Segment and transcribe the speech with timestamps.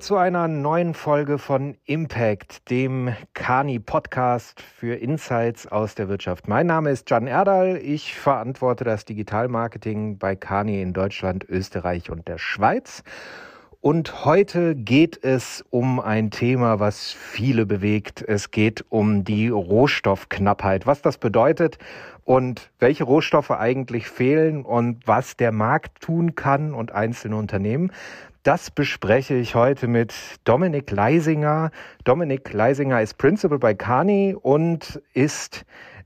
[0.00, 6.48] Zu einer neuen Folge von Impact, dem Kani Podcast für Insights aus der Wirtschaft.
[6.48, 7.78] Mein Name ist Jan Erdal.
[7.78, 13.04] Ich verantworte das Digitalmarketing bei Kani in Deutschland, Österreich und der Schweiz.
[13.80, 18.20] Und heute geht es um ein Thema, was viele bewegt.
[18.20, 21.78] Es geht um die Rohstoffknappheit, was das bedeutet
[22.24, 27.92] und welche Rohstoffe eigentlich fehlen und was der Markt tun kann und einzelne Unternehmen.
[28.46, 30.14] Das bespreche ich heute mit
[30.44, 31.72] Dominik Leisinger.
[32.04, 35.64] Dominik Leisinger ist Principal bei Kani und ist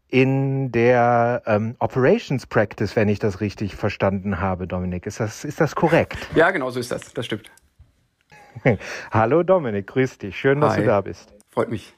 [0.08, 5.04] in der ähm, Operations Practice, wenn ich das richtig verstanden habe, Dominik.
[5.04, 6.16] Ist das, ist das korrekt?
[6.34, 7.12] Ja, genau so ist das.
[7.12, 7.50] Das stimmt.
[9.10, 10.40] Hallo Dominik, grüß dich.
[10.40, 10.80] Schön, dass Hi.
[10.80, 11.34] du da bist.
[11.50, 11.94] Freut mich.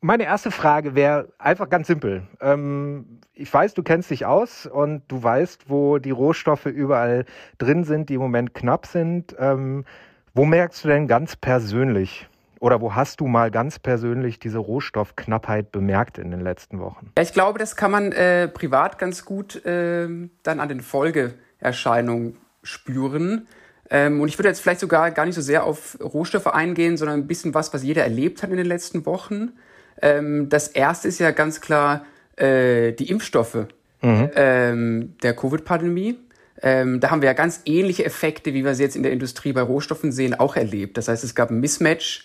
[0.00, 2.22] Meine erste Frage wäre einfach ganz simpel.
[2.40, 7.24] Ähm, ich weiß, du kennst dich aus und du weißt, wo die Rohstoffe überall
[7.58, 9.34] drin sind, die im Moment knapp sind.
[9.38, 9.84] Ähm,
[10.34, 12.28] wo merkst du denn ganz persönlich
[12.60, 17.12] oder wo hast du mal ganz persönlich diese Rohstoffknappheit bemerkt in den letzten Wochen?
[17.16, 20.08] Ja, ich glaube, das kann man äh, privat ganz gut äh,
[20.44, 23.48] dann an den Folgeerscheinungen spüren.
[23.90, 27.20] Ähm, und ich würde jetzt vielleicht sogar gar nicht so sehr auf Rohstoffe eingehen, sondern
[27.20, 29.52] ein bisschen was, was jeder erlebt hat in den letzten Wochen.
[30.02, 32.04] Ähm, das erste ist ja ganz klar
[32.36, 33.66] äh, die Impfstoffe
[34.02, 34.30] Mhm.
[34.36, 36.18] ähm, der Covid-Pandemie.
[36.62, 39.52] Ähm, da haben wir ja ganz ähnliche Effekte, wie wir sie jetzt in der Industrie
[39.52, 40.96] bei Rohstoffen sehen, auch erlebt.
[40.96, 42.24] Das heißt, es gab ein Mismatch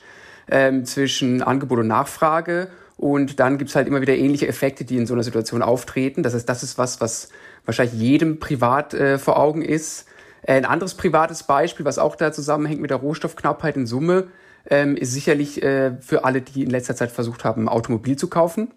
[0.50, 5.06] ähm, zwischen Angebot und Nachfrage und dann gibt's halt immer wieder ähnliche Effekte, die in
[5.06, 6.24] so einer Situation auftreten.
[6.24, 7.30] Das heißt, das ist was, was
[7.66, 10.06] wahrscheinlich jedem privat äh, vor Augen ist.
[10.46, 14.28] Ein anderes privates Beispiel, was auch da zusammenhängt mit der Rohstoffknappheit in Summe,
[14.70, 18.30] ähm, ist sicherlich äh, für alle, die in letzter Zeit versucht haben, ein Automobil zu
[18.30, 18.72] kaufen.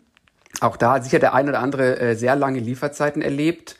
[0.61, 3.77] Auch da hat sicher der ein oder andere äh, sehr lange Lieferzeiten erlebt.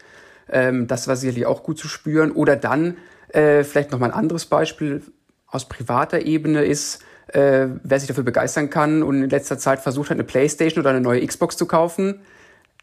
[0.49, 2.33] Ähm, das war sicherlich auch gut zu spüren.
[2.33, 2.97] Oder dann
[3.29, 5.03] äh, vielleicht noch mal ein anderes Beispiel
[5.47, 7.03] aus privater Ebene ist,
[7.33, 11.01] wer sich dafür begeistern kann und in letzter Zeit versucht hat, eine Playstation oder eine
[11.01, 12.21] neue Xbox zu kaufen,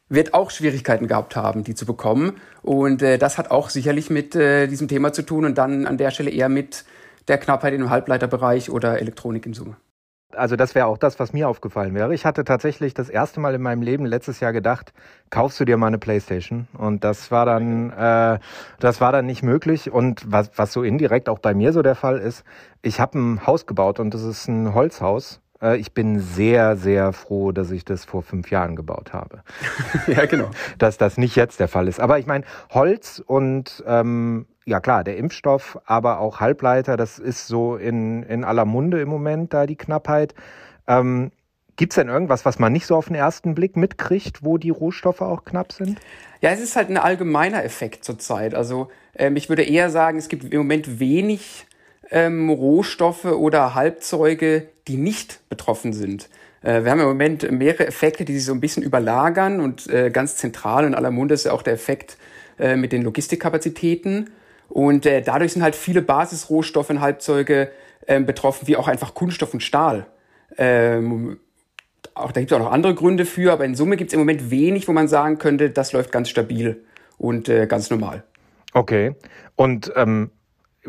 [0.10, 2.42] wird auch Schwierigkeiten gehabt haben, die zu bekommen.
[2.62, 5.98] Und äh, das hat auch sicherlich mit äh, diesem Thema zu tun und dann an
[5.98, 6.86] der Stelle eher mit
[7.28, 9.78] der Knappheit im Halbleiterbereich oder Elektronik in Summe.
[10.36, 12.14] Also das wäre auch das, was mir aufgefallen wäre.
[12.14, 14.94] Ich hatte tatsächlich das erste Mal in meinem Leben letztes Jahr gedacht,
[15.30, 16.68] kaufst du dir mal eine Playstation?
[16.78, 18.40] Und das war dann, äh,
[18.80, 19.92] das war dann nicht möglich.
[19.92, 22.44] Und was, was so indirekt auch bei mir so der Fall ist,
[22.82, 25.43] ich habe ein Haus gebaut und das ist ein Holzhaus.
[25.64, 29.44] Äh, Ich bin sehr, sehr froh, dass ich das vor fünf Jahren gebaut habe.
[30.08, 30.52] ja, genau.
[30.78, 32.00] Dass das nicht jetzt der Fall ist.
[32.00, 37.48] Aber ich meine, Holz und ähm, ja klar, der Impfstoff, aber auch Halbleiter, das ist
[37.48, 40.36] so in, in aller Munde im Moment, da die Knappheit.
[40.88, 41.32] Ähm,
[41.76, 44.70] Gibt es denn irgendwas, was man nicht so auf den ersten Blick mitkriegt, wo die
[44.70, 46.00] Rohstoffe auch knapp sind?
[46.40, 48.54] Ja, es ist halt ein allgemeiner Effekt zurzeit.
[48.54, 51.66] Also ähm, ich würde eher sagen, es gibt im Moment wenig
[52.12, 56.30] ähm, Rohstoffe oder Halbzeuge, die nicht betroffen sind.
[56.64, 60.10] Äh, wir haben im Moment mehrere Effekte, die sich so ein bisschen überlagern und äh,
[60.10, 62.18] ganz zentral in aller Munde ist ja auch der Effekt
[62.58, 64.32] äh, mit den Logistikkapazitäten.
[64.70, 67.70] Und dadurch sind halt viele Basisrohstoffe und Halbzeuge
[68.08, 70.08] ähm, betroffen, wie auch einfach Kunststoff und Stahl.
[70.58, 71.40] Ähm,
[72.16, 74.20] auch da gibt es auch noch andere Gründe für, aber in Summe gibt es im
[74.20, 76.84] Moment wenig, wo man sagen könnte, das läuft ganz stabil
[77.20, 78.24] und ganz normal.
[78.74, 79.14] Okay.
[79.56, 80.32] Und ähm,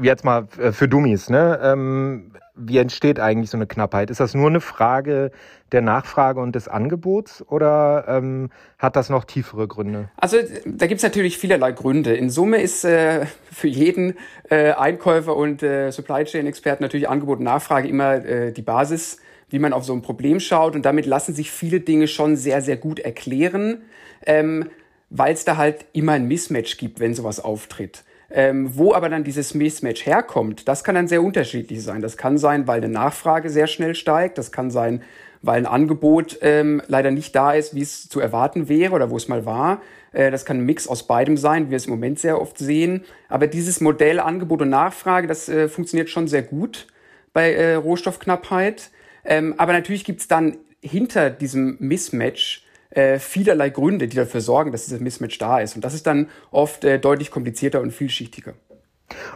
[0.01, 1.59] jetzt mal äh, für Dummies, ne?
[1.63, 4.11] Ähm, wie entsteht eigentlich so eine Knappheit?
[4.11, 5.33] Ist das nur eine Frage
[5.73, 10.09] der Nachfrage und des Angebots oder ähm, hat das noch tiefere Gründe?
[10.17, 12.15] Also da gibt es natürlich vielerlei Gründe.
[12.15, 14.15] In Summe ist äh, für jeden
[14.51, 19.19] äh, Einkäufer und äh, Supply Chain Experten natürlich Angebot und Nachfrage immer äh, die Basis,
[19.51, 20.77] wie man auf so ein Problem schaut.
[20.77, 23.83] Und damit lassen sich viele Dinge schon sehr, sehr gut erklären,
[24.27, 24.71] ähm,
[25.11, 28.05] weil es da halt immer ein Mismatch gibt, wenn sowas auftritt.
[28.37, 32.03] Ähm, wo aber dann dieses Mismatch herkommt, das kann dann sehr unterschiedlich sein.
[32.03, 34.39] Das kann sein, weil eine Nachfrage sehr schnell steigt.
[34.39, 35.03] Das kann sein,
[35.41, 39.17] weil ein Angebot ähm, leider nicht da ist, wie es zu erwarten wäre oder wo
[39.17, 39.83] es mal war.
[40.11, 42.59] Äh, das kann ein Mix aus beidem sein, wie wir es im Moment sehr oft
[42.59, 43.05] sehen.
[43.29, 46.89] Aber dieses Modell Angebot und Nachfrage, das äh, funktioniert schon sehr gut
[47.33, 48.91] bei äh, Rohstoffknappheit.
[49.25, 52.64] Ähm, aber natürlich gibt's dann hinter diesem Mismatch
[52.95, 55.77] äh, vielerlei Gründe, die dafür sorgen, dass dieses Mismatch da ist.
[55.77, 58.55] Und das ist dann oft äh, deutlich komplizierter und vielschichtiger.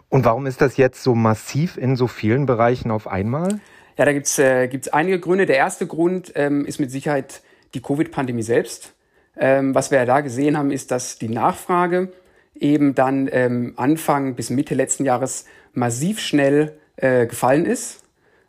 [0.09, 3.61] Und warum ist das jetzt so massiv in so vielen Bereichen auf einmal?
[3.97, 5.47] Ja, da gibt's äh, gibt's einige Gründe.
[5.47, 7.43] Der erste Grund ähm, ist mit Sicherheit
[7.75, 8.95] die Covid-Pandemie selbst.
[9.37, 12.13] Ähm, was wir ja da gesehen haben, ist, dass die Nachfrage
[12.55, 18.03] eben dann ähm, Anfang bis Mitte letzten Jahres massiv schnell äh, gefallen ist.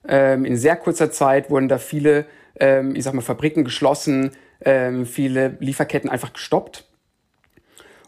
[0.07, 2.25] Ähm, in sehr kurzer Zeit wurden da viele,
[2.59, 4.31] ähm, ich sag mal, Fabriken geschlossen,
[4.65, 6.85] ähm, viele Lieferketten einfach gestoppt.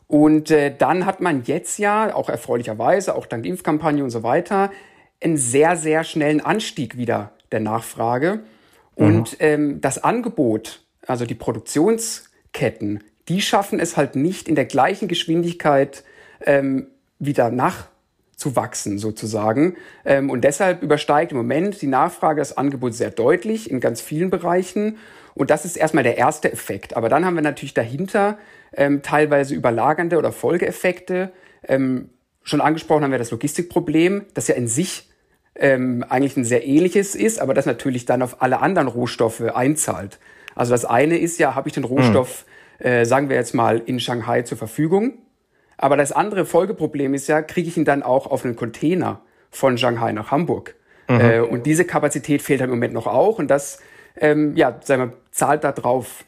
[0.08, 4.72] Und äh, dann hat man jetzt ja, auch erfreulicherweise, auch dank Impfkampagne und so weiter,
[5.24, 8.42] einen sehr, sehr schnellen Anstieg wieder der Nachfrage.
[8.96, 9.38] Und mhm.
[9.40, 16.04] ähm, das Angebot, also die Produktionsketten, die schaffen es halt nicht in der gleichen Geschwindigkeit
[16.46, 16.88] ähm,
[17.20, 17.50] wieder
[18.42, 19.76] nachzuwachsen sozusagen.
[20.06, 24.30] Ähm, und deshalb übersteigt im Moment die Nachfrage das Angebot sehr deutlich in ganz vielen
[24.30, 24.98] Bereichen.
[25.34, 26.98] Und das ist erstmal der erste Effekt.
[26.98, 28.38] Aber dann haben wir natürlich dahinter
[28.76, 31.32] ähm, teilweise überlagernde oder Folgeeffekte.
[31.68, 32.10] Ähm,
[32.44, 35.10] schon angesprochen haben wir das Logistikproblem, das ja in sich
[35.56, 40.20] ähm, eigentlich ein sehr ähnliches ist, aber das natürlich dann auf alle anderen Rohstoffe einzahlt.
[40.56, 42.46] Also das eine ist ja, habe ich den Rohstoff,
[42.80, 42.86] mhm.
[42.86, 45.14] äh, sagen wir jetzt mal, in Shanghai zur Verfügung.
[45.82, 49.78] Aber das andere Folgeproblem ist ja, kriege ich ihn dann auch auf einen Container von
[49.78, 50.76] Shanghai nach Hamburg.
[51.10, 51.20] Mhm.
[51.20, 53.40] Äh, und diese Kapazität fehlt halt im Moment noch auch.
[53.40, 53.80] Und das,
[54.16, 56.24] ähm, ja, sagen wir, zahlt da drauf.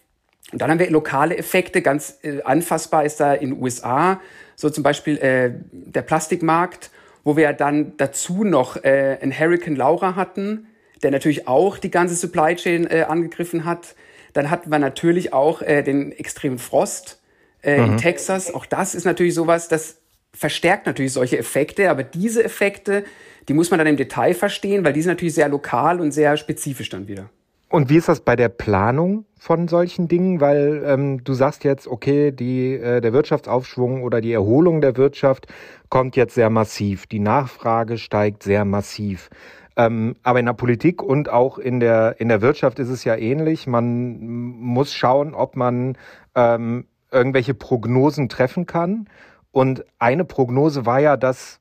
[0.52, 1.82] Und dann haben wir lokale Effekte.
[1.82, 4.20] Ganz äh, anfassbar ist da in den USA
[4.56, 6.92] so zum Beispiel äh, der Plastikmarkt
[7.24, 10.68] wo wir dann dazu noch äh, einen Hurricane Laura hatten,
[11.02, 13.96] der natürlich auch die ganze Supply Chain äh, angegriffen hat.
[14.34, 17.22] Dann hatten wir natürlich auch äh, den extremen Frost
[17.64, 17.94] äh, mhm.
[17.94, 18.54] in Texas.
[18.54, 19.98] Auch das ist natürlich sowas, das
[20.34, 23.04] verstärkt natürlich solche Effekte, aber diese Effekte,
[23.48, 26.38] die muss man dann im Detail verstehen, weil die sind natürlich sehr lokal und sehr
[26.38, 27.30] spezifisch dann wieder.
[27.70, 30.40] Und wie ist das bei der Planung von solchen Dingen?
[30.40, 35.48] Weil ähm, du sagst jetzt, okay, die, äh, der Wirtschaftsaufschwung oder die Erholung der Wirtschaft
[35.90, 37.08] kommt jetzt sehr massiv.
[37.08, 39.32] Die Nachfrage steigt sehr massiv.
[39.76, 43.16] Ähm, aber in der Politik und auch in der, in der Wirtschaft ist es ja
[43.16, 43.66] ähnlich.
[43.66, 45.98] Man muss schauen, ob man
[46.36, 49.08] ähm, irgendwelche Prognosen treffen kann.
[49.52, 51.60] Und eine Prognose war ja, dass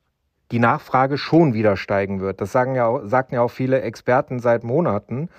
[0.51, 2.41] die Nachfrage schon wieder steigen wird.
[2.41, 5.29] Das sagen ja, sagten ja auch viele Experten seit Monaten.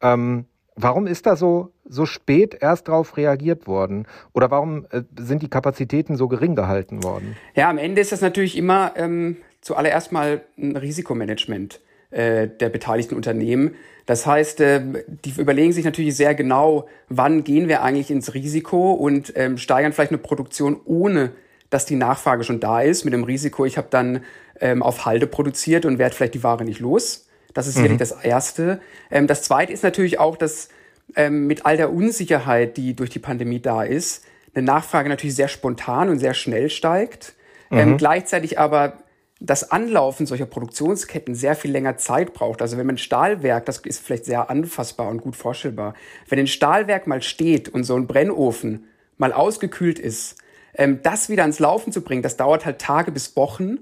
[0.00, 4.06] Ähm, warum ist da so, so spät erst darauf reagiert worden?
[4.32, 7.36] Oder warum äh, sind die Kapazitäten so gering gehalten worden?
[7.54, 11.80] Ja, am Ende ist das natürlich immer ähm, zuallererst mal ein Risikomanagement
[12.14, 13.74] äh, der beteiligten Unternehmen.
[14.06, 14.82] Das heißt, äh,
[15.24, 19.92] die überlegen sich natürlich sehr genau, wann gehen wir eigentlich ins Risiko und ähm, steigern
[19.92, 21.32] vielleicht eine Produktion ohne
[21.74, 24.22] dass die Nachfrage schon da ist, mit dem Risiko, ich habe dann
[24.60, 27.26] ähm, auf Halde produziert und werde vielleicht die Ware nicht los.
[27.52, 27.98] Das ist sicherlich mhm.
[27.98, 28.80] das Erste.
[29.10, 30.68] Ähm, das Zweite ist natürlich auch, dass
[31.16, 34.24] ähm, mit all der Unsicherheit, die durch die Pandemie da ist,
[34.54, 37.34] eine Nachfrage natürlich sehr spontan und sehr schnell steigt.
[37.72, 37.96] Ähm, mhm.
[37.96, 38.98] gleichzeitig aber
[39.40, 42.62] das Anlaufen solcher Produktionsketten sehr viel länger Zeit braucht.
[42.62, 45.94] Also wenn man ein Stahlwerk, das ist vielleicht sehr anfassbar und gut vorstellbar,
[46.28, 48.86] wenn ein Stahlwerk mal steht und so ein Brennofen
[49.18, 50.36] mal ausgekühlt ist,
[50.74, 53.78] ähm, das wieder ans Laufen zu bringen, das dauert halt Tage bis Wochen.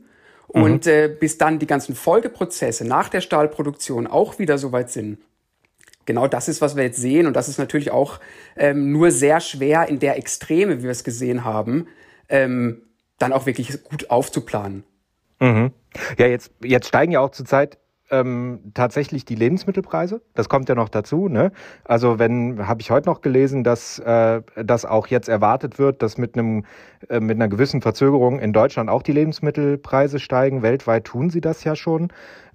[0.52, 0.62] Mhm.
[0.62, 5.18] Und äh, bis dann die ganzen Folgeprozesse nach der Stahlproduktion auch wieder soweit sind.
[6.04, 7.26] Genau das ist, was wir jetzt sehen.
[7.26, 8.18] Und das ist natürlich auch
[8.56, 11.86] ähm, nur sehr schwer in der Extreme, wie wir es gesehen haben,
[12.28, 12.82] ähm,
[13.18, 14.84] dann auch wirklich gut aufzuplanen.
[15.42, 15.72] Mhm.
[16.18, 17.78] Ja, jetzt, jetzt steigen ja auch zurzeit
[18.12, 20.22] ähm, tatsächlich die Lebensmittelpreise.
[20.34, 21.28] Das kommt ja noch dazu.
[21.28, 21.50] Ne?
[21.84, 26.16] Also wenn habe ich heute noch gelesen, dass äh, das auch jetzt erwartet wird, dass
[26.16, 26.64] mit einem
[27.08, 30.62] äh, mit einer gewissen Verzögerung in Deutschland auch die Lebensmittelpreise steigen.
[30.62, 32.12] Weltweit tun sie das ja schon.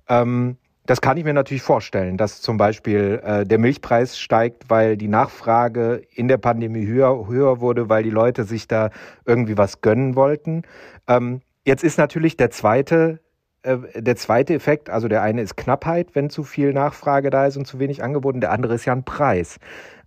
[0.08, 4.96] Ähm, das kann ich mir natürlich vorstellen, dass zum Beispiel äh, der Milchpreis steigt, weil
[4.96, 8.92] die Nachfrage in der Pandemie höher, höher wurde, weil die Leute sich da
[9.26, 10.62] irgendwie was gönnen wollten.
[11.10, 13.20] Ähm, jetzt ist natürlich der zweite
[13.62, 17.58] äh, der zweite Effekt, also der eine ist Knappheit, wenn zu viel Nachfrage da ist
[17.58, 19.58] und zu wenig angeboten, der andere ist ja ein Preis.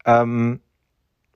[0.06, 0.60] Ähm,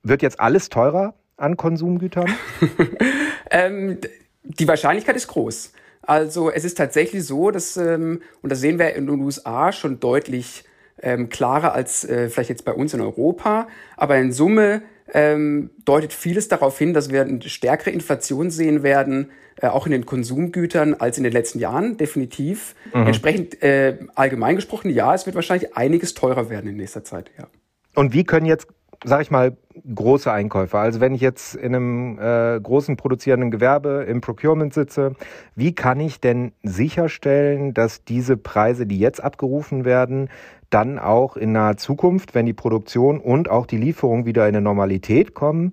[0.02, 2.32] wird jetzt alles teurer an Konsumgütern?
[3.50, 3.98] ähm,
[4.42, 5.72] die Wahrscheinlichkeit ist groß.
[6.02, 10.00] Also es ist tatsächlich so, dass, ähm, und das sehen wir in den USA schon
[10.00, 10.64] deutlich
[11.02, 14.82] ähm, klarer als äh, vielleicht jetzt bei uns in Europa, aber in Summe
[15.12, 19.30] ähm, deutet vieles darauf hin, dass wir eine stärkere Inflation sehen werden,
[19.60, 22.74] äh, auch in den Konsumgütern als in den letzten Jahren, definitiv.
[22.92, 23.06] Mhm.
[23.06, 27.48] Entsprechend äh, allgemein gesprochen, ja, es wird wahrscheinlich einiges teurer werden in nächster Zeit, ja.
[27.94, 28.66] Und wie können jetzt,
[29.04, 29.56] sag ich mal,
[29.94, 35.14] große Einkäufer, also wenn ich jetzt in einem äh, großen produzierenden Gewerbe im Procurement sitze,
[35.54, 40.30] wie kann ich denn sicherstellen, dass diese Preise, die jetzt abgerufen werden,
[40.70, 44.62] dann auch in naher Zukunft, wenn die Produktion und auch die Lieferung wieder in eine
[44.62, 45.72] Normalität kommen,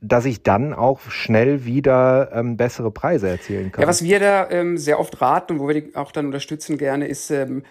[0.00, 3.82] dass ich dann auch schnell wieder ähm, bessere Preise erzielen kann.
[3.82, 6.78] Ja, was wir da ähm, sehr oft raten und wo wir die auch dann unterstützen
[6.78, 7.64] gerne, ist ähm,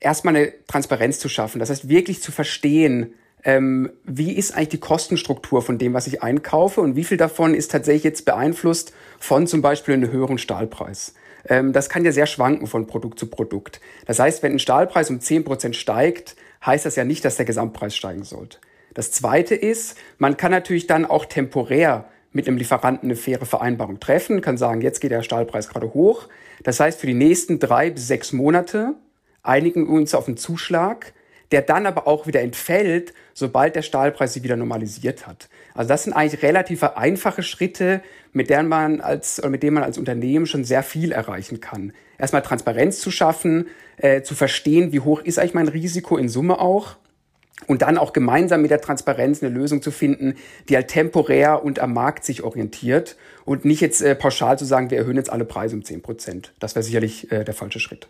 [0.00, 1.58] erstmal eine Transparenz zu schaffen.
[1.58, 3.12] Das heißt, wirklich zu verstehen,
[3.44, 7.54] ähm, wie ist eigentlich die Kostenstruktur von dem, was ich einkaufe und wie viel davon
[7.54, 11.14] ist tatsächlich jetzt beeinflusst von zum Beispiel einem höheren Stahlpreis.
[11.48, 13.80] Ähm, das kann ja sehr schwanken von Produkt zu Produkt.
[14.06, 17.96] Das heißt, wenn ein Stahlpreis um 10% steigt, heißt das ja nicht, dass der Gesamtpreis
[17.96, 18.58] steigen sollte.
[18.94, 24.00] Das Zweite ist, man kann natürlich dann auch temporär mit einem Lieferanten eine faire Vereinbarung
[24.00, 26.28] treffen, kann sagen, jetzt geht der Stahlpreis gerade hoch.
[26.62, 28.94] Das heißt, für die nächsten drei bis sechs Monate
[29.42, 31.12] einigen uns auf einen Zuschlag,
[31.52, 35.48] der dann aber auch wieder entfällt, sobald der Stahlpreis sich wieder normalisiert hat.
[35.74, 38.02] Also das sind eigentlich relativ einfache Schritte,
[38.32, 41.92] mit denen man als, mit denen man als Unternehmen schon sehr viel erreichen kann.
[42.18, 46.60] Erstmal Transparenz zu schaffen, äh, zu verstehen, wie hoch ist eigentlich mein Risiko in Summe
[46.60, 46.96] auch
[47.66, 50.34] und dann auch gemeinsam mit der Transparenz eine Lösung zu finden,
[50.68, 54.90] die halt temporär und am Markt sich orientiert und nicht jetzt äh, pauschal zu sagen,
[54.90, 56.52] wir erhöhen jetzt alle Preise um 10 Prozent.
[56.60, 58.08] Das wäre sicherlich äh, der falsche Schritt.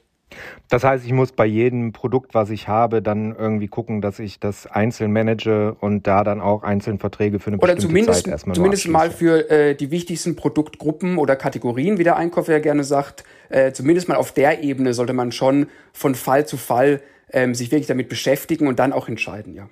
[0.69, 4.39] Das heißt, ich muss bei jedem Produkt, was ich habe, dann irgendwie gucken, dass ich
[4.39, 8.33] das einzeln manage und da dann auch einzeln Verträge für eine oder bestimmte zumindest, Zeit
[8.33, 12.85] erstmal Zumindest mal für äh, die wichtigsten Produktgruppen oder Kategorien, wie der Einkäufer ja gerne
[12.85, 17.01] sagt, äh, zumindest mal auf der Ebene sollte man schon von Fall zu Fall
[17.33, 19.69] ähm, sich wirklich damit beschäftigen und dann auch entscheiden, ja.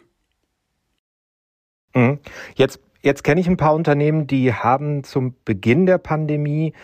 [1.95, 2.19] Mhm.
[2.55, 6.75] Jetzt, jetzt kenne ich ein paar Unternehmen, die haben zum Beginn der Pandemie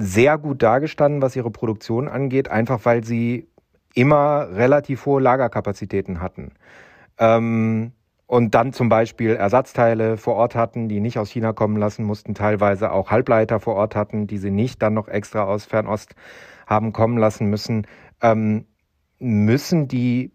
[0.00, 3.48] sehr gut dargestanden, was ihre Produktion angeht, einfach weil sie
[3.94, 6.52] immer relativ hohe Lagerkapazitäten hatten.
[7.18, 7.92] Ähm,
[8.26, 12.34] und dann zum Beispiel Ersatzteile vor Ort hatten, die nicht aus China kommen lassen mussten,
[12.34, 16.14] teilweise auch Halbleiter vor Ort hatten, die sie nicht dann noch extra aus Fernost
[16.66, 17.86] haben kommen lassen müssen.
[18.22, 18.66] Ähm,
[19.18, 20.32] müssen die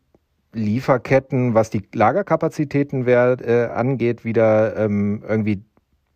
[0.52, 5.64] Lieferketten, was die Lagerkapazitäten wer, äh, angeht, wieder ähm, irgendwie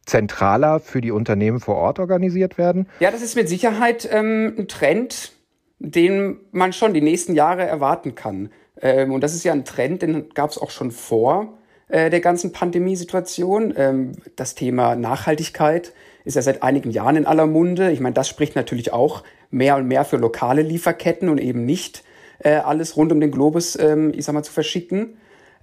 [0.10, 2.88] zentraler für die Unternehmen vor Ort organisiert werden?
[3.00, 5.34] Ja, das ist mit Sicherheit ähm, ein Trend,
[5.80, 8.50] den man schon die nächsten Jahre erwarten kann.
[8.82, 12.20] Ähm, und das ist ja ein Trend, den gab es auch schon vor äh, der
[12.20, 13.74] ganzen Pandemiesituation.
[13.78, 15.94] Ähm, das Thema Nachhaltigkeit
[16.26, 17.92] ist ja seit einigen Jahren in aller Munde.
[17.92, 22.04] Ich meine, das spricht natürlich auch mehr und mehr für lokale Lieferketten und eben nicht
[22.40, 25.18] äh, alles rund um den Globus, ähm, ich sag mal, zu verschicken.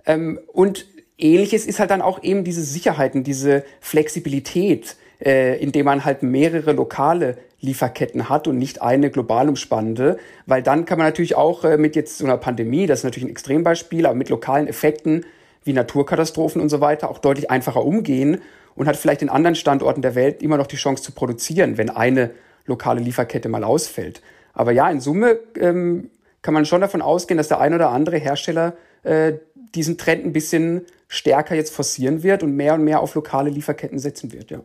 [0.07, 0.87] Ähm, und
[1.19, 6.73] ähnliches ist halt dann auch eben diese Sicherheiten, diese Flexibilität, äh, indem man halt mehrere
[6.73, 11.79] lokale Lieferketten hat und nicht eine global umspannende, weil dann kann man natürlich auch äh,
[11.79, 15.25] mit jetzt so einer Pandemie, das ist natürlich ein Extrembeispiel, aber mit lokalen Effekten
[15.65, 18.41] wie Naturkatastrophen und so weiter auch deutlich einfacher umgehen
[18.75, 21.91] und hat vielleicht in anderen Standorten der Welt immer noch die Chance zu produzieren, wenn
[21.91, 22.31] eine
[22.67, 24.23] lokale Lieferkette mal ausfällt.
[24.53, 26.11] Aber ja, in Summe ähm,
[26.43, 29.35] kann man schon davon ausgehen, dass der ein oder andere Hersteller äh,
[29.75, 33.99] diesen Trend ein bisschen stärker jetzt forcieren wird und mehr und mehr auf lokale Lieferketten
[33.99, 34.61] setzen wird, ja.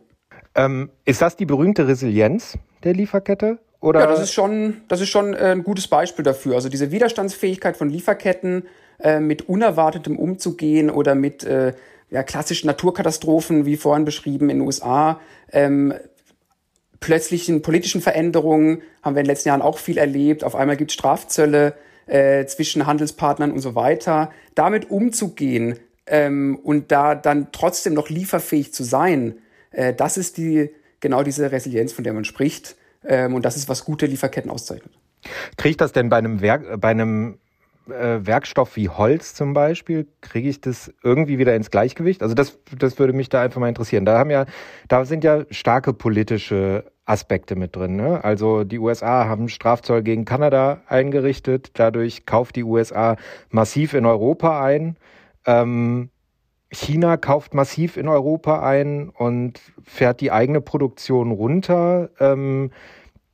[0.54, 3.58] Ähm, ist das die berühmte Resilienz der Lieferkette?
[3.80, 4.00] Oder?
[4.00, 6.54] Ja, das ist schon, das ist schon äh, ein gutes Beispiel dafür.
[6.54, 8.64] Also diese Widerstandsfähigkeit von Lieferketten,
[9.00, 11.72] äh, mit Unerwartetem umzugehen oder mit äh,
[12.10, 15.20] ja, klassischen Naturkatastrophen, wie vorhin beschrieben in den USA,
[15.50, 15.94] ähm,
[17.00, 20.44] plötzlichen politischen Veränderungen haben wir in den letzten Jahren auch viel erlebt.
[20.44, 21.74] Auf einmal gibt es Strafzölle
[22.06, 24.30] äh, zwischen Handelspartnern und so weiter.
[24.54, 29.38] Damit umzugehen ähm, und da dann trotzdem noch lieferfähig zu sein,
[29.70, 32.76] äh, das ist die genau diese Resilienz, von der man spricht.
[33.04, 34.92] Ähm, und das ist, was gute Lieferketten auszeichnet.
[35.56, 37.38] Kriege ich das denn bei einem Werk, bei einem
[37.88, 42.22] äh, Werkstoff wie Holz zum Beispiel, kriege ich das irgendwie wieder ins Gleichgewicht?
[42.22, 44.04] Also das, das würde mich da einfach mal interessieren.
[44.04, 44.46] Da haben ja,
[44.88, 47.96] da sind ja starke politische Aspekte mit drin.
[47.96, 48.22] Ne?
[48.22, 53.16] Also die USA haben Strafzoll gegen Kanada eingerichtet, dadurch kauft die USA
[53.50, 54.96] massiv in Europa ein.
[55.46, 56.10] Ähm,
[56.70, 62.10] China kauft massiv in Europa ein und fährt die eigene Produktion runter.
[62.18, 62.70] Ähm,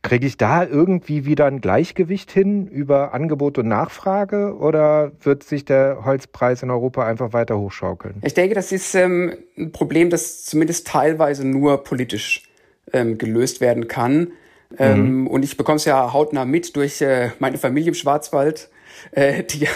[0.03, 5.65] Kriege ich da irgendwie wieder ein Gleichgewicht hin über Angebot und Nachfrage oder wird sich
[5.65, 8.15] der Holzpreis in Europa einfach weiter hochschaukeln?
[8.23, 12.45] Ich denke, das ist ähm, ein Problem, das zumindest teilweise nur politisch
[12.93, 14.29] ähm, gelöst werden kann.
[14.77, 15.27] Ähm, mhm.
[15.29, 18.69] Und ich bekomme es ja hautnah mit durch äh, meine Familie im Schwarzwald,
[19.13, 19.71] äh, die ja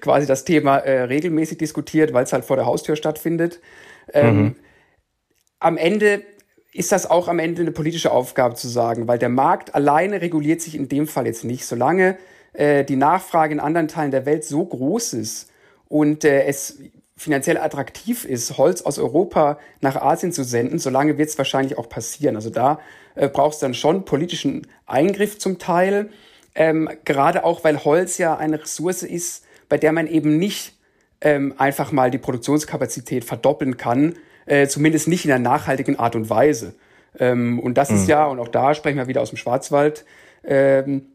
[0.00, 3.60] quasi das Thema äh, regelmäßig diskutiert, weil es halt vor der Haustür stattfindet.
[4.12, 4.56] Ähm, mhm.
[5.58, 6.22] Am Ende
[6.72, 10.60] ist das auch am Ende eine politische Aufgabe zu sagen, weil der Markt alleine reguliert
[10.60, 11.66] sich in dem Fall jetzt nicht.
[11.66, 12.16] Solange
[12.52, 15.50] äh, die Nachfrage in anderen Teilen der Welt so groß ist
[15.88, 16.78] und äh, es
[17.16, 21.88] finanziell attraktiv ist, Holz aus Europa nach Asien zu senden, solange wird es wahrscheinlich auch
[21.88, 22.34] passieren.
[22.34, 22.80] Also da
[23.14, 26.10] äh, braucht es dann schon politischen Eingriff zum Teil,
[26.54, 30.74] ähm, gerade auch, weil Holz ja eine Ressource ist, bei der man eben nicht
[31.20, 36.28] ähm, einfach mal die Produktionskapazität verdoppeln kann, äh, zumindest nicht in einer nachhaltigen Art und
[36.30, 36.74] Weise.
[37.18, 37.96] Ähm, und das mhm.
[37.96, 40.04] ist ja, und auch da sprechen wir wieder aus dem Schwarzwald,
[40.44, 41.06] ähm,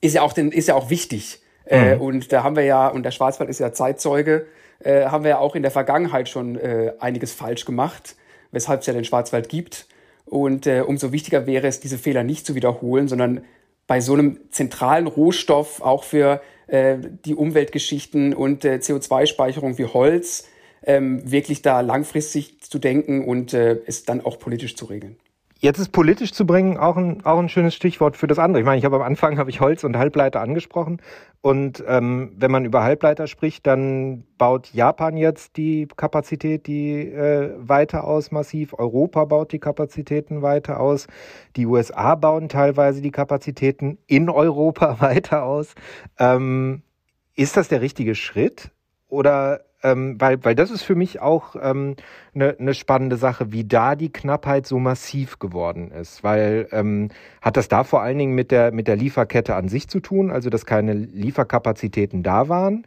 [0.00, 1.40] ist ja auch den, ist ja auch wichtig.
[1.66, 2.00] Äh, mhm.
[2.02, 4.46] und da haben wir ja, und der Schwarzwald ist ja Zeitzeuge,
[4.80, 8.16] äh, haben wir ja auch in der Vergangenheit schon äh, einiges falsch gemacht,
[8.50, 9.86] weshalb es ja den Schwarzwald gibt.
[10.24, 13.44] Und äh, umso wichtiger wäre es, diese Fehler nicht zu wiederholen, sondern
[13.86, 20.48] bei so einem zentralen Rohstoff auch für äh, die Umweltgeschichten und äh, CO2-Speicherung wie Holz
[20.82, 25.16] ähm, wirklich da langfristig zu denken und äh, es dann auch politisch zu regeln.
[25.64, 28.60] Jetzt ist politisch zu bringen auch ein, auch ein schönes Stichwort für das andere.
[28.60, 31.00] Ich meine, ich habe am Anfang habe ich Holz und Halbleiter angesprochen.
[31.40, 37.54] Und ähm, wenn man über Halbleiter spricht, dann baut Japan jetzt die Kapazität die äh,
[37.56, 38.74] weiter aus massiv.
[38.78, 41.06] Europa baut die Kapazitäten weiter aus.
[41.56, 45.74] Die USA bauen teilweise die Kapazitäten in Europa weiter aus.
[46.18, 46.82] Ähm,
[47.36, 48.70] ist das der richtige Schritt?
[49.08, 51.96] Oder ähm, weil, weil das ist für mich auch eine ähm,
[52.32, 56.24] ne, ne spannende Sache, wie da die Knappheit so massiv geworden ist.
[56.24, 57.10] Weil ähm,
[57.42, 60.30] hat das da vor allen Dingen mit der, mit der Lieferkette an sich zu tun,
[60.30, 62.86] also dass keine Lieferkapazitäten da waren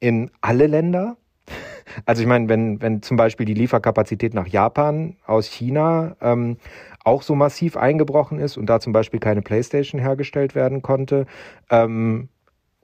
[0.00, 1.18] in alle Länder?
[2.04, 6.56] Also ich meine, wenn, wenn zum Beispiel die Lieferkapazität nach Japan aus China ähm,
[7.04, 11.26] auch so massiv eingebrochen ist und da zum Beispiel keine Playstation hergestellt werden konnte,
[11.70, 12.28] ähm,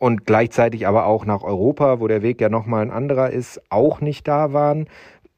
[0.02, 4.00] und gleichzeitig aber auch nach Europa, wo der Weg ja nochmal ein anderer ist, auch
[4.00, 4.88] nicht da waren.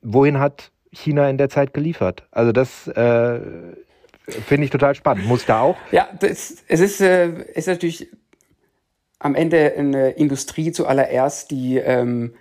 [0.00, 2.26] Wohin hat China in der Zeit geliefert?
[2.30, 3.40] Also das äh,
[4.26, 5.26] finde ich total spannend.
[5.26, 5.76] Muss da auch?
[5.92, 8.08] Ja, das, es ist, äh, ist natürlich
[9.18, 12.32] am Ende eine Industrie zuallererst, die ähm,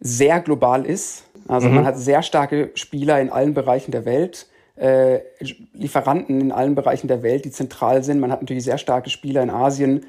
[0.00, 1.24] sehr global ist.
[1.46, 1.74] Also mhm.
[1.74, 4.46] man hat sehr starke Spieler in allen Bereichen der Welt.
[4.76, 5.18] Äh,
[5.74, 8.18] Lieferanten in allen Bereichen der Welt, die zentral sind.
[8.18, 10.06] Man hat natürlich sehr starke Spieler in Asien,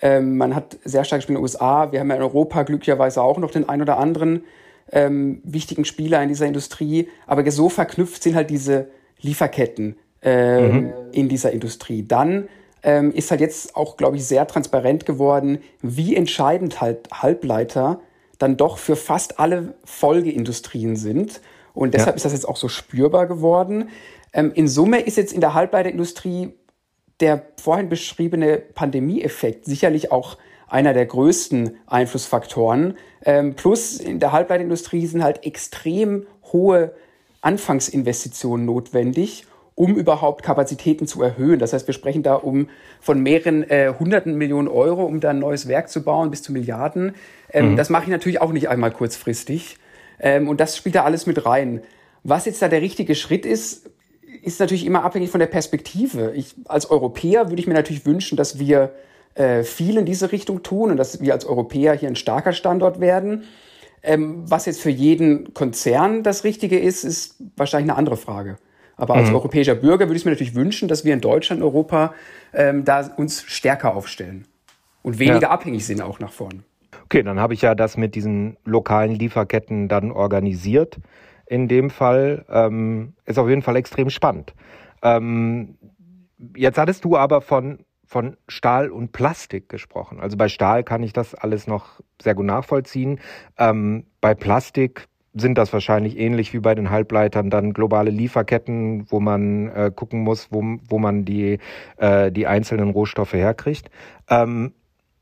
[0.00, 1.92] ähm, man hat sehr stark gespielt in den USA.
[1.92, 4.44] Wir haben ja in Europa glücklicherweise auch noch den ein oder anderen
[4.90, 7.08] ähm, wichtigen Spieler in dieser Industrie.
[7.26, 8.88] Aber so verknüpft sind halt diese
[9.20, 10.92] Lieferketten äh, mhm.
[11.12, 12.04] in dieser Industrie.
[12.06, 12.48] Dann
[12.82, 18.00] ähm, ist halt jetzt auch, glaube ich, sehr transparent geworden, wie entscheidend halt Halbleiter
[18.38, 21.40] dann doch für fast alle Folgeindustrien sind.
[21.74, 22.16] Und deshalb ja.
[22.16, 23.88] ist das jetzt auch so spürbar geworden.
[24.32, 26.54] Ähm, in Summe ist jetzt in der Halbleiterindustrie
[27.22, 30.36] der vorhin beschriebene Pandemieeffekt sicherlich auch
[30.68, 32.96] einer der größten Einflussfaktoren.
[33.24, 36.92] Ähm, plus in der Halbleiterindustrie sind halt extrem hohe
[37.42, 41.58] Anfangsinvestitionen notwendig, um überhaupt Kapazitäten zu erhöhen.
[41.58, 42.68] Das heißt, wir sprechen da um
[43.00, 46.52] von mehreren äh, hunderten Millionen Euro, um da ein neues Werk zu bauen, bis zu
[46.52, 47.14] Milliarden.
[47.52, 47.76] Ähm, mhm.
[47.76, 49.78] Das mache ich natürlich auch nicht einmal kurzfristig.
[50.18, 51.82] Ähm, und das spielt da alles mit rein.
[52.24, 53.90] Was jetzt da der richtige Schritt ist,
[54.42, 56.32] ist natürlich immer abhängig von der Perspektive.
[56.34, 58.92] Ich, als Europäer würde ich mir natürlich wünschen, dass wir
[59.34, 63.00] äh, viel in diese Richtung tun und dass wir als Europäer hier ein starker Standort
[63.00, 63.44] werden.
[64.02, 68.58] Ähm, was jetzt für jeden Konzern das Richtige ist, ist wahrscheinlich eine andere Frage.
[68.96, 69.36] Aber als mhm.
[69.36, 72.14] europäischer Bürger würde ich mir natürlich wünschen, dass wir in Deutschland, Europa
[72.52, 74.46] ähm, da uns stärker aufstellen
[75.02, 75.50] und weniger ja.
[75.50, 76.64] abhängig sind auch nach vorn.
[77.04, 80.98] Okay, dann habe ich ja das mit diesen lokalen Lieferketten dann organisiert
[81.46, 82.44] in dem Fall.
[82.48, 84.54] Ähm, ist auf jeden Fall extrem spannend.
[85.02, 85.76] Ähm,
[86.56, 90.20] jetzt hattest du aber von, von Stahl und Plastik gesprochen.
[90.20, 93.20] Also bei Stahl kann ich das alles noch sehr gut nachvollziehen.
[93.58, 99.18] Ähm, bei Plastik sind das wahrscheinlich ähnlich wie bei den Halbleitern dann globale Lieferketten, wo
[99.18, 101.58] man äh, gucken muss, wo, wo man die,
[101.96, 103.90] äh, die einzelnen Rohstoffe herkriegt.
[104.28, 104.72] Ähm,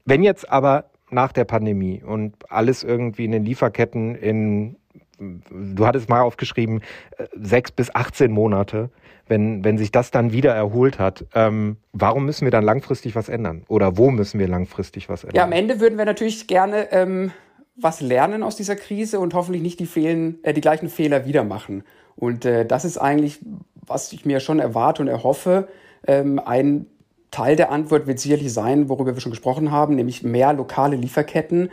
[0.05, 4.77] wenn jetzt aber nach der Pandemie und alles irgendwie in den Lieferketten in
[5.21, 6.81] du hattest mal aufgeschrieben,
[7.19, 8.91] äh, sechs bis 18 Monate,
[9.29, 13.29] wenn, wenn sich das dann wieder erholt hat, ähm, warum müssen wir dann langfristig was
[13.29, 13.63] ändern?
[13.69, 15.37] Oder wo müssen wir langfristig was ändern?
[15.37, 17.31] Ja, am Ende würden wir natürlich gerne ähm,
[17.77, 21.45] was lernen aus dieser Krise und hoffentlich nicht die, Fehlen, äh, die gleichen Fehler wieder
[21.45, 21.85] machen.
[22.17, 23.39] Und äh, das ist eigentlich,
[23.75, 25.69] was ich mir schon erwarte und erhoffe.
[26.07, 26.87] Ähm, ein
[27.31, 31.71] Teil der Antwort wird sicherlich sein, worüber wir schon gesprochen haben, nämlich mehr lokale Lieferketten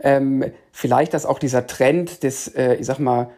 [0.00, 3.30] ähm, vielleicht, dass auch dieser Trend des, äh, ich sag mal,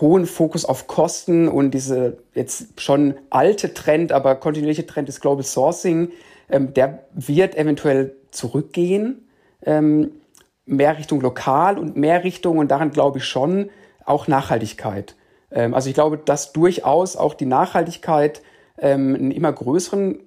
[0.00, 5.44] hohen Fokus auf Kosten und diese jetzt schon alte Trend, aber kontinuierliche Trend des Global
[5.44, 6.10] Sourcing,
[6.48, 9.28] ähm, der wird eventuell zurückgehen,
[9.64, 10.12] ähm,
[10.64, 13.68] mehr Richtung lokal und mehr Richtung, und daran glaube ich schon,
[14.04, 15.14] auch Nachhaltigkeit.
[15.50, 18.42] Ähm, also ich glaube, dass durchaus auch die Nachhaltigkeit
[18.78, 20.20] ähm, einen immer größeren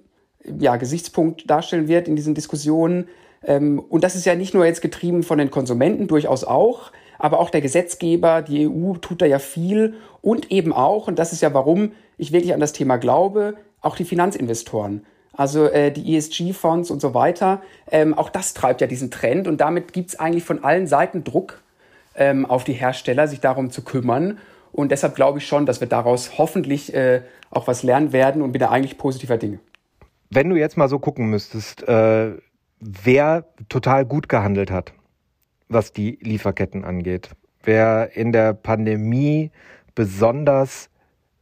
[0.60, 3.08] ja, Gesichtspunkt darstellen wird in diesen Diskussionen.
[3.46, 7.40] Ähm, und das ist ja nicht nur jetzt getrieben von den Konsumenten, durchaus auch, aber
[7.40, 11.42] auch der Gesetzgeber, die EU tut da ja viel und eben auch, und das ist
[11.42, 15.06] ja warum ich wirklich an das Thema glaube, auch die Finanzinvestoren.
[15.34, 17.62] Also äh, die ESG-Fonds und so weiter.
[17.92, 21.26] Ähm, auch das treibt ja diesen Trend und damit gibt es eigentlich von allen Seiten
[21.26, 21.62] Druck
[22.16, 24.40] ähm, auf die Hersteller, sich darum zu kümmern.
[24.72, 28.54] Und deshalb glaube ich schon, dass wir daraus hoffentlich äh, auch was lernen werden und
[28.54, 29.60] bin da eigentlich positiver Dinge.
[30.30, 32.32] Wenn du jetzt mal so gucken müsstest, äh,
[32.80, 34.94] wer total gut gehandelt hat,
[35.68, 37.30] was die Lieferketten angeht.
[37.64, 39.52] Wer in der Pandemie
[39.96, 40.90] besonders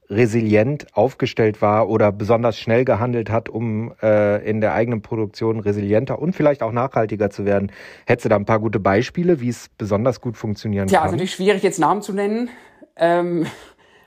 [0.09, 6.19] resilient aufgestellt war oder besonders schnell gehandelt hat, um äh, in der eigenen Produktion resilienter
[6.19, 7.71] und vielleicht auch nachhaltiger zu werden.
[8.05, 11.01] Hättest du da ein paar gute Beispiele, wie es besonders gut funktionieren Tja, kann?
[11.01, 12.49] Ja, also natürlich schwierig jetzt Namen zu nennen.
[12.95, 13.47] Ähm,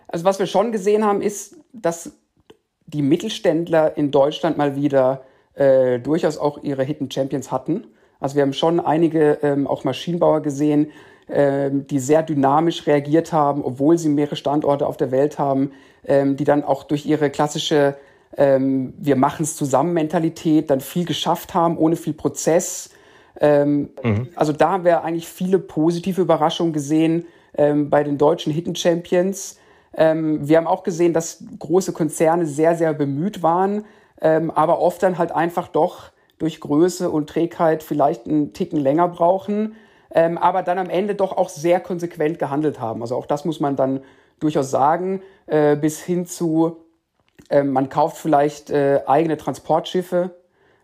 [0.07, 2.13] also was wir schon gesehen haben, ist, dass
[2.87, 5.25] die Mittelständler in Deutschland mal wieder
[5.57, 7.85] äh, durchaus auch ihre Hidden Champions hatten.
[8.21, 10.91] Also wir haben schon einige ähm, auch Maschinenbauer gesehen,
[11.29, 15.73] ähm, die sehr dynamisch reagiert haben, obwohl sie mehrere Standorte auf der Welt haben,
[16.07, 17.97] ähm, die dann auch durch ihre klassische
[18.37, 22.91] ähm, Wir machen es zusammen Mentalität dann viel geschafft haben, ohne viel Prozess.
[23.41, 24.29] Ähm, mhm.
[24.35, 29.59] Also da haben wir eigentlich viele positive Überraschungen gesehen ähm, bei den deutschen Hidden Champions.
[29.95, 33.85] Ähm, wir haben auch gesehen, dass große Konzerne sehr, sehr bemüht waren,
[34.21, 39.09] ähm, aber oft dann halt einfach doch durch Größe und Trägheit vielleicht einen Ticken länger
[39.09, 39.77] brauchen,
[40.11, 43.03] ähm, aber dann am Ende doch auch sehr konsequent gehandelt haben.
[43.03, 44.01] Also auch das muss man dann
[44.41, 46.85] durchaus sagen, äh, bis hin zu,
[47.51, 50.37] äh, man kauft vielleicht äh, eigene Transportschiffe,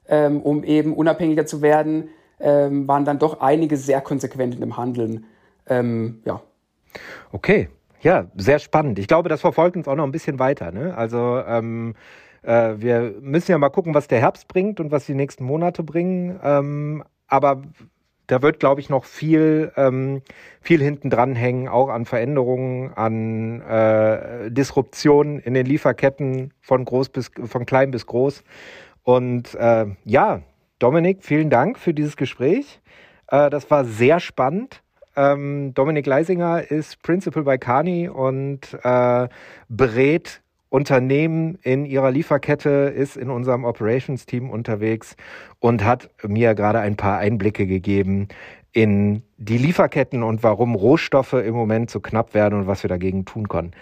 [0.09, 2.09] ähm, um eben unabhängiger zu werden,
[2.41, 5.27] ähm, waren dann doch einige sehr konsequent dem Handeln.
[5.67, 6.43] Ähm, ja.
[7.31, 7.69] Okay,
[8.01, 8.99] ja, sehr spannend.
[8.99, 10.73] Ich glaube, das verfolgt uns auch noch ein bisschen weiter.
[10.73, 10.97] Ne?
[10.97, 11.95] Also ähm,
[12.43, 15.83] äh, wir müssen ja mal gucken, was der Herbst bringt und was die nächsten Monate
[15.83, 16.39] bringen.
[16.43, 17.63] Ähm, aber
[18.27, 20.23] da wird, glaube ich, noch viel, ähm,
[20.61, 27.11] viel hinten dran hängen, auch an Veränderungen, an äh, Disruptionen in den Lieferketten von groß
[27.11, 28.45] bis von klein bis groß.
[29.03, 30.43] Und äh, ja,
[30.79, 32.81] Dominik, vielen Dank für dieses Gespräch.
[33.29, 34.83] Äh, das war sehr spannend.
[35.15, 39.29] Ähm, Dominik Leisinger ist Principal bei Kani und äh,
[39.69, 40.42] berät
[40.73, 45.17] Unternehmen in ihrer Lieferkette, ist in unserem Operations-Team unterwegs
[45.61, 48.29] und hat mir gerade ein paar Einblicke gegeben
[48.73, 53.27] in die Lieferketten und warum Rohstoffe im Moment so knapp werden und was wir dagegen
[53.27, 53.73] tun können.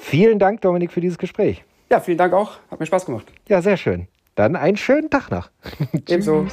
[0.00, 1.62] Vielen Dank, Dominik, für dieses Gespräch.
[1.90, 2.52] Ja, vielen Dank auch.
[2.70, 3.26] Hat mir Spaß gemacht.
[3.46, 4.08] Ja, sehr schön.
[4.34, 5.50] Dann einen schönen Tag noch.
[6.08, 6.46] Ebenso.